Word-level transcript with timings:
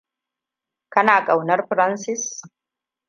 Kana 0.89 1.25
ƙaunar 1.25 1.67
Francis? 1.67 2.41